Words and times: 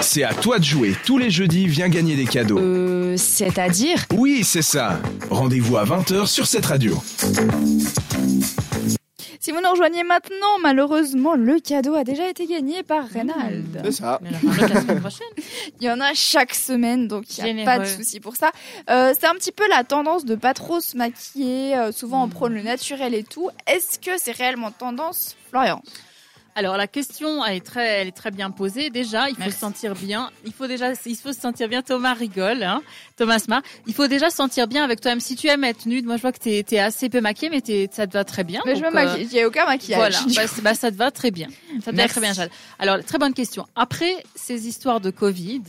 C'est 0.00 0.22
à 0.22 0.34
toi 0.34 0.58
de 0.58 0.64
jouer. 0.64 0.94
Tous 1.04 1.18
les 1.18 1.30
jeudis, 1.30 1.66
viens 1.66 1.88
gagner 1.88 2.14
des 2.16 2.26
cadeaux. 2.26 2.58
Euh, 2.58 3.16
c'est-à-dire 3.16 4.04
Oui, 4.12 4.44
c'est 4.44 4.62
ça. 4.62 5.00
Rendez-vous 5.30 5.76
à 5.76 5.84
20h 5.84 6.26
sur 6.26 6.46
cette 6.46 6.66
radio. 6.66 7.02
Si 9.40 9.50
vous 9.50 9.60
nous 9.60 9.70
rejoignez 9.70 10.04
maintenant, 10.04 10.58
malheureusement, 10.62 11.34
le 11.34 11.60
cadeau 11.60 11.94
a 11.94 12.04
déjà 12.04 12.28
été 12.28 12.46
gagné 12.46 12.82
par 12.82 13.06
Reynald. 13.06 13.80
C'est 13.84 13.92
ça. 13.92 14.18
Mais 14.22 14.30
alors, 14.30 14.70
la 14.70 14.80
semaine 14.80 15.00
prochaine. 15.00 15.26
Il 15.80 15.86
y 15.86 15.90
en 15.90 16.00
a 16.00 16.14
chaque 16.14 16.54
semaine, 16.54 17.08
donc 17.08 17.24
il 17.36 17.54
n'y 17.54 17.62
a 17.62 17.64
pas 17.64 17.78
de 17.78 17.84
souci 17.84 18.20
pour 18.20 18.36
ça. 18.36 18.52
Euh, 18.88 19.12
c'est 19.18 19.26
un 19.26 19.34
petit 19.34 19.52
peu 19.52 19.68
la 19.68 19.84
tendance 19.84 20.24
de 20.24 20.34
pas 20.34 20.54
trop 20.54 20.80
se 20.80 20.96
maquiller. 20.96 21.76
euh, 21.76 21.92
souvent, 21.92 22.24
on 22.24 22.28
prône 22.28 22.54
le 22.54 22.62
naturel 22.62 23.14
et 23.14 23.22
tout. 23.24 23.50
Est-ce 23.66 23.98
que 23.98 24.12
c'est 24.16 24.32
réellement 24.32 24.70
tendance, 24.70 25.36
Florian? 25.50 25.82
Alors 26.56 26.76
la 26.76 26.86
question 26.86 27.44
elle 27.44 27.56
est 27.56 27.64
très, 27.64 28.00
elle 28.00 28.08
est 28.08 28.12
très 28.12 28.30
bien 28.30 28.50
posée. 28.50 28.90
Déjà, 28.90 29.28
il 29.28 29.36
faut 29.36 29.50
se 29.50 29.58
sentir 29.58 29.94
bien. 29.94 30.30
Il 30.44 30.52
faut 30.52 30.66
déjà, 30.66 30.92
il 31.06 31.16
faut 31.16 31.32
se 31.32 31.40
sentir 31.40 31.68
bien. 31.68 31.82
Thomas 31.82 32.14
rigole, 32.14 32.62
hein. 32.62 32.82
Thomas 33.16 33.44
Mar. 33.48 33.62
Il 33.86 33.94
faut 33.94 34.06
déjà 34.06 34.30
se 34.30 34.36
sentir 34.36 34.66
bien 34.66 34.84
avec 34.84 35.00
toi-même. 35.00 35.20
Si 35.20 35.36
tu 35.36 35.48
aimes 35.48 35.64
être 35.64 35.86
nude, 35.86 36.06
moi 36.06 36.16
je 36.16 36.22
vois 36.22 36.32
que 36.32 36.38
t'es, 36.38 36.64
es 36.70 36.78
assez 36.78 37.08
peu 37.08 37.20
maquillée, 37.20 37.50
mais 37.50 37.60
t'es, 37.60 37.88
ça 37.90 38.06
te 38.06 38.12
va 38.12 38.24
très 38.24 38.44
bien. 38.44 38.60
Mais 38.66 38.76
je 38.76 38.82
me 38.82 38.86
euh, 38.86 38.90
maquille. 38.90 39.28
Il 39.30 39.34
n'y 39.34 39.40
a 39.40 39.46
aucun 39.46 39.66
maquillage. 39.66 39.98
Voilà, 39.98 40.34
bah, 40.36 40.52
bah, 40.62 40.74
ça 40.74 40.90
te 40.90 40.96
va 40.96 41.10
très 41.10 41.30
bien. 41.30 41.48
Ça 41.84 41.90
te 41.90 41.96
va 41.96 42.08
très 42.08 42.20
bien, 42.20 42.32
Jade. 42.32 42.50
Alors, 42.78 43.02
très 43.04 43.18
bonne 43.18 43.34
question. 43.34 43.66
Après 43.74 44.14
ces 44.34 44.68
histoires 44.68 45.00
de 45.00 45.10
Covid, 45.10 45.62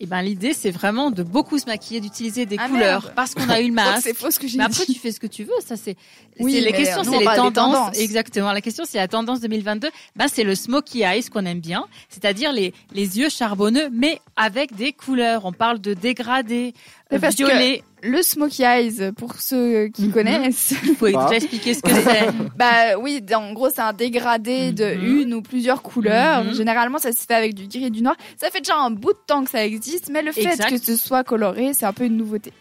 eh 0.00 0.06
ben, 0.06 0.22
l'idée, 0.22 0.52
c'est 0.52 0.70
vraiment 0.70 1.10
de 1.10 1.22
beaucoup 1.24 1.58
se 1.58 1.66
maquiller, 1.66 2.00
d'utiliser 2.00 2.46
des 2.46 2.56
Ah, 2.58 2.68
couleurs, 2.68 3.02
merde. 3.02 3.12
parce 3.16 3.34
qu'on 3.34 3.48
a 3.48 3.58
eu 3.60 3.64
le 3.64 3.68
Donc, 3.70 3.74
masque. 3.84 4.02
c'est 4.04 4.14
faux 4.16 4.30
ce 4.30 4.38
que 4.38 4.46
j'ai 4.46 4.56
Mais 4.58 4.64
après, 4.64 4.86
dit. 4.86 4.94
tu 4.94 5.00
fais 5.00 5.10
ce 5.10 5.18
que 5.18 5.26
tu 5.26 5.42
veux. 5.42 5.50
Ça, 5.66 5.76
c'est. 5.76 5.96
Oui, 6.38 6.52
c'est 6.52 6.60
les 6.60 6.72
questions, 6.72 7.02
nous, 7.02 7.12
c'est 7.12 7.18
les 7.18 7.24
tendances. 7.24 7.52
tendances. 7.54 7.98
Exactement. 7.98 8.52
La 8.52 8.60
question, 8.60 8.84
c'est 8.86 8.98
la 8.98 9.08
tendance 9.08 9.40
2022. 9.40 9.88
Ben, 10.14 10.26
c'est 10.32 10.44
le 10.44 10.54
smokey 10.54 11.00
eyes 11.00 11.28
qu'on 11.28 11.44
aime 11.46 11.58
bien, 11.60 11.84
c'est-à-dire 12.08 12.52
les 12.52 12.72
les 12.92 13.18
yeux 13.18 13.28
charbonneux, 13.28 13.88
mais 13.92 14.20
avec 14.36 14.74
des 14.76 14.92
couleurs. 14.92 15.44
On 15.46 15.52
parle 15.52 15.80
de 15.80 15.94
dégradé, 15.94 16.74
Mais 17.10 17.16
euh, 17.24 17.28
violet. 17.30 17.82
Le 18.02 18.22
smokey 18.22 18.62
eyes, 18.64 19.12
pour 19.16 19.40
ceux 19.40 19.88
qui 19.88 20.02
Mhm. 20.04 20.12
connaissent. 20.12 20.74
Il 20.84 20.94
faut 20.94 21.10
Pas. 21.10 21.24
déjà 21.24 21.36
expliquer 21.36 21.74
ce 21.74 21.82
que 21.82 21.90
c'est. 21.92 22.28
Bah 22.56 22.96
oui, 23.00 23.20
en 23.34 23.52
gros, 23.52 23.70
c'est 23.70 23.80
un 23.80 23.92
dégradé 23.92 24.72
de 24.72 24.84
Mhm. 24.94 25.20
une 25.22 25.34
ou 25.34 25.42
plusieurs 25.42 25.82
couleurs. 25.82 26.44
Mhm. 26.44 26.54
Généralement, 26.54 26.98
ça 26.98 27.12
se 27.12 27.22
fait 27.24 27.34
avec 27.34 27.54
du 27.54 27.66
gris 27.66 27.84
et 27.86 27.90
du 27.90 28.02
noir. 28.02 28.16
Ça 28.40 28.50
fait 28.50 28.60
déjà 28.60 28.76
un 28.76 28.90
bout 28.90 29.12
de 29.12 29.18
temps 29.26 29.44
que 29.44 29.50
ça 29.50 29.64
existe, 29.64 30.10
mais 30.10 30.22
le 30.22 30.32
fait 30.32 30.44
Exact. 30.44 30.70
que 30.70 30.78
ce 30.78 30.96
soit 30.96 31.24
coloré, 31.24 31.72
c'est 31.74 31.86
un 31.86 31.92
peu 31.92 32.04
une 32.04 32.16
nouveauté. 32.16 32.52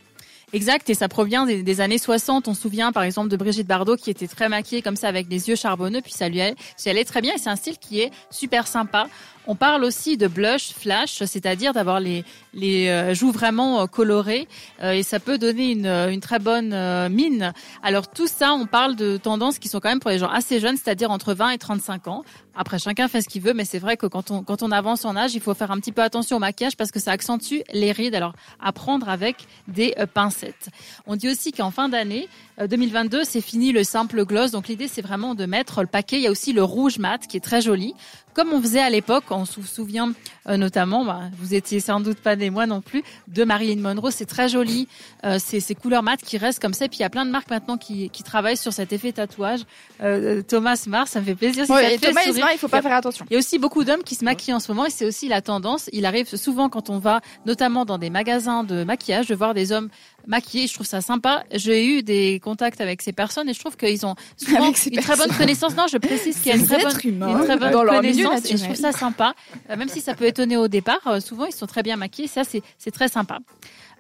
Exact, 0.54 0.90
et 0.90 0.94
ça 0.94 1.10
provient 1.10 1.46
des, 1.46 1.62
des 1.62 1.82
années 1.82 1.98
60. 1.98 2.48
On 2.48 2.54
se 2.54 2.62
souvient 2.62 2.94
par 2.94 3.04
exemple 3.04 3.28
de 3.28 3.36
Brigitte 3.36 3.68
Bardot 3.68 3.98
qui 3.98 4.10
était 4.10 4.28
très 4.28 4.48
maquillée 4.48 4.82
comme 4.82 4.96
ça 4.96 5.10
avec 5.10 5.28
des 5.28 5.50
yeux 5.50 5.56
charbonneux, 5.58 6.00
puis 6.02 6.14
ça 6.14 6.30
lui 6.30 6.40
allait, 6.40 6.56
ça 6.78 6.90
allait 6.90 7.04
très 7.04 7.20
bien 7.22 7.34
et 7.36 7.38
c'est 7.38 7.50
un 7.50 7.58
style 7.58 7.78
qui 7.78 8.00
est 8.00 8.12
super 8.32 8.66
sympa. 8.66 9.08
On 9.50 9.56
parle 9.56 9.86
aussi 9.86 10.18
de 10.18 10.28
blush 10.28 10.74
flash, 10.74 11.24
c'est-à-dire 11.24 11.72
d'avoir 11.72 12.02
les, 12.02 12.26
les 12.54 12.90
euh, 12.90 13.14
joues 13.14 13.32
vraiment 13.32 13.82
euh, 13.82 13.86
colorées 13.86 14.46
euh, 14.84 14.92
et 14.92 15.04
ça 15.04 15.22
peut 15.22 15.38
donner 15.38 15.72
une, 15.72 15.88
une 15.88 16.20
très 16.20 16.40
bonne 16.40 16.76
mine. 17.10 17.54
Alors 17.82 18.10
tout 18.10 18.28
ça, 18.28 18.54
on 18.54 18.66
parle 18.66 18.98
de 18.98 19.16
tendances 19.16 19.58
qui 19.58 19.70
sont 19.70 19.80
quand 19.80 19.88
même 19.88 20.02
pour 20.02 20.12
les 20.12 20.20
gens 20.20 20.28
assez 20.28 20.60
jeunes, 20.60 20.76
c'est-à-dire 20.76 21.12
entre 21.12 21.34
20 21.34 21.52
et 21.52 21.58
35 21.58 22.08
ans. 22.10 22.26
Après, 22.60 22.80
chacun 22.80 23.08
fait 23.08 23.22
ce 23.22 23.30
qu'il 23.30 23.42
veut, 23.42 23.54
mais 23.54 23.66
c'est 23.66 23.78
vrai 23.78 23.98
que 23.98 24.08
quand 24.08 24.32
on, 24.32 24.44
quand 24.44 24.64
on 24.64 24.72
avance 24.72 25.06
en 25.06 25.16
âge, 25.16 25.36
il 25.36 25.42
faut 25.42 25.54
faire 25.54 25.70
un 25.70 25.80
petit 25.80 25.92
peu 25.92 26.02
attention 26.02 26.38
au 26.38 26.40
maquillage 26.40 26.76
parce 26.76 26.92
que 26.92 27.00
ça 27.00 27.12
accentue 27.12 27.60
les 27.72 27.92
rides. 27.92 28.16
Alors, 28.16 28.34
à 28.60 28.72
prendre 28.72 29.08
avec 29.10 29.46
des 29.68 29.94
pincettes. 30.14 30.70
On 31.06 31.16
dit 31.16 31.30
aussi 31.30 31.52
qu'en 31.52 31.70
fin 31.70 31.88
d'année 31.88 32.28
euh, 32.60 32.68
2022, 32.68 33.24
c'est 33.24 33.42
fini 33.42 33.72
le 33.72 33.84
simple 33.84 34.26
gloss. 34.26 34.52
Donc, 34.52 34.68
l'idée, 34.68 34.88
c'est 34.88 35.04
vraiment 35.04 35.36
de 35.36 35.46
mettre 35.46 35.82
le 35.82 35.88
paquet. 35.88 36.18
Il 36.18 36.24
y 36.24 36.28
a 36.28 36.32
aussi 36.32 36.52
le 36.54 36.64
rouge 36.64 36.98
mat 36.98 37.28
qui 37.28 37.38
est 37.38 37.42
très 37.42 37.62
joli. 37.62 37.94
Comme 38.38 38.54
on 38.54 38.62
faisait 38.62 38.82
à 38.82 38.92
l'époque, 38.92 39.24
on 39.32 39.46
se 39.46 39.64
souvient 39.64 40.14
euh, 40.48 40.58
notamment, 40.58 41.04
bah, 41.04 41.22
vous 41.40 41.56
étiez 41.56 41.80
sans 41.80 42.00
doute 42.00 42.20
pas 42.20 42.36
des 42.36 42.52
mois 42.52 42.68
non 42.68 42.82
plus, 42.82 43.02
de 43.28 43.44
Marilyn 43.44 43.82
Monroe. 43.82 44.12
C'est 44.12 44.28
très 44.28 44.48
joli. 44.48 44.88
Euh, 45.26 45.40
c'est 45.44 45.60
ces 45.60 45.74
couleurs 45.74 46.04
mat 46.04 46.18
qui 46.18 46.38
restent 46.38 46.62
comme 46.62 46.76
ça. 46.76 46.86
Et 46.86 46.88
puis, 46.88 47.00
il 47.00 47.02
y 47.02 47.06
a 47.06 47.10
plein 47.10 47.26
de 47.26 47.32
marques 47.32 47.50
maintenant 47.50 47.78
qui, 47.78 48.12
qui 48.12 48.22
travaillent 48.22 48.56
sur 48.56 48.72
cet 48.74 48.94
effet 48.94 49.12
tatouage. 49.12 49.62
Euh, 50.04 50.44
Thomas 50.44 50.84
Mars, 50.86 51.10
ça 51.12 51.20
me 51.20 51.26
fait 51.26 51.34
plaisir. 51.34 51.66
si 51.66 51.68
ça 51.68 51.74
Ouais, 51.74 51.90
te 51.90 51.94
et 51.96 51.98
fait 51.98 52.10
Thomas. 52.10 52.22
Ismail, 52.28 52.54
il 52.54 52.60
faut 52.60 52.68
pas 52.68 52.84
faire 52.84 52.94
attention. 52.94 53.26
Il 53.32 53.34
y 53.34 53.36
a 53.38 53.40
aussi 53.40 53.58
beaucoup 53.58 53.84
d'hommes 53.84 54.04
qui 54.04 54.14
se 54.14 54.24
maquillent 54.24 54.54
en 54.54 54.60
ce 54.60 54.72
moment 54.72 54.86
et 54.86 54.92
c'est 54.92 55.06
aussi 55.06 55.28
la 55.28 55.42
tendance. 55.42 55.90
Il 55.92 56.06
arrive 56.06 56.34
souvent 56.36 56.70
quand 56.70 56.92
on 56.92 57.00
va, 57.00 57.22
notamment 57.48 57.86
dans 57.86 57.98
des 57.98 58.12
magasins 58.12 58.64
de 58.64 58.84
maquillage, 58.84 59.26
de 59.26 59.34
voir 59.34 59.56
des 59.56 59.72
hommes 59.72 59.90
maquillés. 60.28 60.68
Je 60.68 60.74
trouve 60.74 60.86
ça 60.86 61.02
sympa. 61.02 61.44
J'ai 61.52 61.86
eu 61.88 62.04
des 62.04 62.40
contacts 62.44 62.82
avec 62.82 63.02
ces 63.02 63.14
personnes 63.14 63.50
et 63.50 63.54
je 63.54 63.60
trouve 63.60 63.76
qu'ils 63.78 64.06
ont 64.06 64.16
souvent 64.38 64.64
Avec 64.66 64.78
ces 64.78 64.90
une 64.90 65.02
très 65.02 65.16
bonne 65.16 65.36
connaissance. 65.36 65.76
Non, 65.76 65.86
je 65.92 65.98
précise 65.98 66.38
qu'il 66.38 66.52
y 66.52 66.56
a 66.56 66.58
une 66.58 66.66
très 66.66 66.82
bonne, 66.82 67.00
une 67.04 67.44
très 67.44 67.60
connaissance 67.60 68.46
et 68.52 68.58
je 68.58 68.64
trouve 68.64 68.76
ça 68.76 68.92
sympa. 68.92 69.34
Euh, 69.70 69.78
même 69.78 69.90
si 69.90 70.02
ça 70.02 70.14
peut 70.14 70.26
étonner 70.26 70.58
au 70.58 70.68
départ, 70.68 71.06
euh, 71.08 71.20
souvent 71.20 71.46
ils 71.46 71.54
sont 71.54 71.68
très 71.68 71.84
bien 71.84 71.96
maquillés. 71.96 72.28
Ça, 72.28 72.44
c'est 72.44 72.62
c'est 72.78 72.92
très 72.92 73.08
sympa. 73.08 73.40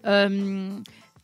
Euh, 0.05 0.69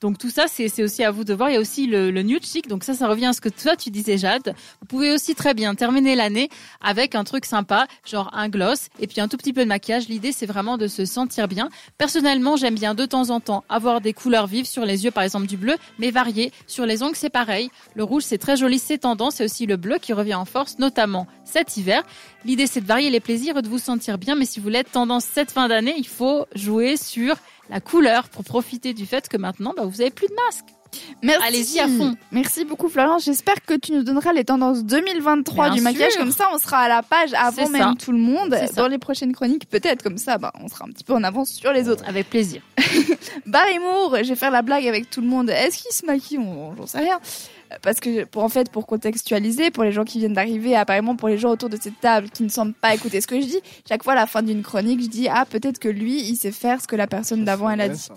donc 0.03 0.18
tout 0.18 0.30
ça, 0.30 0.47
c'est 0.50 0.68
c'est 0.68 0.84
aussi 0.84 1.02
à 1.02 1.12
vous 1.12 1.24
de 1.24 1.34
voir. 1.34 1.50
Il 1.50 1.53
y 1.53 1.56
a 1.56 1.62
aussi 1.62 1.88
le, 1.88 2.12
le 2.12 2.24
nude 2.24 2.46
chic. 2.46 2.68
Donc 2.68 2.84
ça, 2.84 2.94
ça 2.94 3.08
revient 3.08 3.28
à 3.28 3.34
ce 3.34 3.40
que 3.40 3.47
toi 3.47 3.78
tu 3.78 3.90
disais, 3.90 4.18
Jade. 4.18 4.53
Vous 4.81 4.86
pouvez 4.86 5.14
aussi 5.14 5.34
très 5.34 5.53
bien 5.53 5.75
terminer 5.75 6.16
l'année 6.16 6.50
avec 6.81 7.16
un 7.16 7.24
truc 7.24 7.46
sympa, 7.46 7.88
genre 8.06 8.30
un 8.34 8.50
gloss 8.50 8.90
et 9.00 9.08
puis 9.08 9.22
un 9.22 9.30
tout 9.30 9.38
petit 9.38 9.53
peu 9.53 9.62
de 9.63 9.69
maquillage. 9.69 10.09
L'idée, 10.09 10.34
c'est 10.34 10.46
vraiment 10.46 10.78
de 10.78 10.88
se 10.88 11.06
sentir 11.06 11.47
bien. 11.47 11.69
Personnellement, 11.97 12.58
j'aime 12.58 12.75
bien 12.75 12.96
de 12.96 13.06
temps 13.06 13.30
en 13.30 13.40
temps 13.40 13.63
avoir 13.69 14.02
des 14.02 14.12
couleurs 14.12 14.46
vives 14.46 14.66
sur 14.66 14.84
les 14.84 15.06
yeux, 15.06 15.12
par 15.12 15.24
exemple 15.24 15.47
du 15.47 15.56
bleu, 15.56 15.75
mais 16.00 16.12
variées. 16.12 16.52
Sur 16.68 16.86
les 16.86 17.02
ongles, 17.02 17.16
c'est 17.16 17.30
pareil. 17.30 17.72
Le 17.96 18.03
rouge, 18.03 18.24
c'est 18.25 18.38
très 18.38 18.58
joli, 18.58 18.80
c'est 18.80 18.97
tendance. 18.97 19.40
Et 19.40 19.46
aussi 19.46 19.66
le 19.66 19.78
bleu 19.78 20.00
qui 20.02 20.12
revient 20.12 20.36
en 20.36 20.44
force, 20.44 20.80
notamment 20.80 21.28
cet 21.46 21.78
hiver. 21.78 22.03
L'idée, 22.44 22.68
c'est 22.68 22.81
de 22.81 22.88
varier 22.88 23.09
les 23.09 23.22
plaisirs 23.22 23.58
et 23.58 23.62
de 23.62 23.69
vous 23.69 23.80
sentir 23.80 24.18
bien. 24.18 24.36
Mais 24.36 24.44
si 24.44 24.59
vous 24.59 24.63
voulez 24.63 24.80
être 24.80 24.92
tendance 24.92 25.24
cette 25.24 25.52
fin 25.52 25.69
d'année, 25.69 25.96
il 25.97 26.08
faut 26.08 26.46
jouer 26.56 26.97
sur 26.97 27.38
la 27.73 27.81
couleur 27.81 28.29
pour 28.29 28.44
profiter 28.44 28.94
du 28.94 29.07
fait 29.07 29.28
que 29.28 29.35
maintenant, 29.35 29.73
bah, 29.75 29.84
vous 29.85 30.00
avez 30.00 30.11
plus 30.11 30.28
de 30.28 30.35
masque. 30.45 30.66
Merci. 31.23 31.47
Allez-y 31.47 31.79
à 31.79 31.88
fond. 31.88 32.16
Merci 32.31 32.66
beaucoup, 32.66 32.88
Florian. 32.88 33.17
J'espère 33.17 33.56
que 33.66 33.73
tu 33.73 33.94
nous 33.94 34.03
donneras 34.03 34.31
les 34.31 34.44
tendances 34.44 34.84
2023 34.84 35.66
Bien 35.66 35.75
du 35.75 35.81
maquillage. 35.81 36.16
Comme 36.16 36.31
ça, 36.31 36.50
on 36.53 36.59
sera 36.59 36.81
à 36.81 36.88
la 36.88 37.01
page 37.01 37.33
avant 37.33 37.67
même 37.69 37.97
tout 37.97 38.12
le 38.12 38.19
monde. 38.19 38.56
Dans 38.75 38.88
les 38.88 39.00
prochaines 39.00 39.33
chroniques, 39.33 39.67
peut-être. 39.67 40.03
Comme 40.03 40.19
ça, 40.19 40.38
bah, 40.38 40.53
on 40.62 40.67
sera 40.67 40.85
un 40.85 40.89
petit 40.89 41.03
peu 41.03 41.13
en 41.13 41.23
avance 41.23 41.50
sur 41.50 41.73
les 41.73 41.89
autres. 41.89 42.03
Avec 42.07 42.29
plaisir. 42.29 42.62
Barrymore, 43.47 44.17
je 44.22 44.29
vais 44.29 44.35
faire 44.35 44.51
la 44.51 44.62
blague 44.62 44.85
avec 44.88 45.09
tout 45.09 45.22
le 45.22 45.28
monde. 45.28 45.50
Est-ce 45.50 45.81
qu'il 45.81 45.91
se 45.91 46.06
maquille 46.06 46.39
J'en 46.78 46.85
sais 46.85 47.00
rien. 47.00 47.19
Parce 47.81 48.00
que, 48.00 48.25
pour, 48.25 48.44
en 48.44 48.50
fait, 48.50 48.72
pour 48.72 48.85
contextualiser, 48.85 49.72
pour 49.72 49.84
les 49.84 49.91
gens 49.91 50.03
qui 50.03 50.19
viennent 50.19 50.34
d'arriver, 50.34 50.75
apparemment 50.75 51.16
pour 51.16 51.29
les 51.29 51.38
gens 51.38 51.50
autour 51.50 51.69
de 51.69 51.78
cette 51.79 52.00
table 52.00 52.29
qui 52.29 52.44
ne 52.44 52.50
semblent 52.50 52.73
pas 52.73 52.94
écouter 52.94 53.22
ce 53.22 53.28
que 53.28 53.39
je 53.39 53.45
dis, 53.45 53.61
chaque 53.88 54.03
fois 54.03 54.13
à 54.13 54.16
la 54.17 54.28
fin 54.28 54.41
d'une 54.41 54.63
chronique, 54.63 55.01
je 55.01 55.07
dis 55.07 55.28
Ah, 55.28 55.45
peut-être 55.50 55.79
que 55.79 55.89
lui, 55.89 56.22
il 56.22 56.35
sait 56.35 56.51
faire 56.51 56.81
ce 56.81 56.88
que 56.88 56.95
la 56.95 57.07
personne 57.07 57.45
d'avant, 57.45 57.69
elle 57.69 57.81
a 57.81 57.89
dit. 57.89 58.07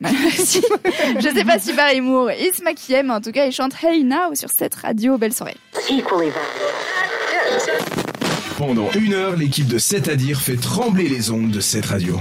Je 1.20 1.28
sais 1.34 1.44
pas 1.44 1.58
si 1.58 1.74
Barrymore, 1.74 2.30
il 2.32 2.54
se 2.54 2.62
maquillait, 2.62 3.02
mais 3.02 3.12
en 3.12 3.20
tout 3.20 3.32
cas, 3.32 3.44
il 3.44 3.52
chante 3.52 3.74
Hey 3.82 4.02
Now 4.02 4.34
sur 4.34 4.48
cette 4.48 4.74
radio. 4.74 5.18
Belle 5.18 5.34
soirée. 5.34 5.58
Pendant 8.56 8.90
une 8.92 9.12
heure, 9.12 9.36
l'équipe 9.36 9.66
de 9.66 9.78
7 9.78 10.08
à 10.08 10.16
dire 10.16 10.40
fait 10.40 10.56
trembler 10.56 11.08
les 11.08 11.30
ondes 11.30 11.50
de 11.50 11.60
cette 11.60 11.86
radio. 11.86 12.18